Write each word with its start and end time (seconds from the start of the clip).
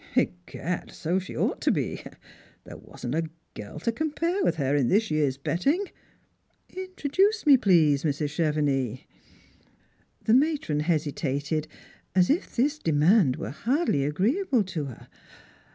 "Egad, 0.15 0.89
so 0.89 1.19
she 1.19 1.37
ought 1.37 1.61
to 1.61 1.71
be. 1.71 2.01
There 2.63 2.77
wasn't 2.77 3.13
a 3.13 3.29
girl 3.53 3.77
to 3.81 3.91
compare 3.91 4.43
with 4.43 4.57
bor 4.57 4.73
in 4.75 4.87
this 4.87 5.11
year's 5.11 5.37
betting. 5.37 5.91
Introduce 6.75 7.45
me, 7.45 7.55
please, 7.55 8.01
Sirs. 8.01 8.31
Chevenix." 8.31 9.01
The 10.23 10.33
matron 10.33 10.79
hesitated, 10.79 11.67
as 12.15 12.31
if 12.31 12.55
this 12.55 12.79
demand 12.79 13.35
were 13.35 13.51
hardly 13.51 14.03
agreeable 14.03 14.63
to 14.63 14.85
her. 14.85 15.07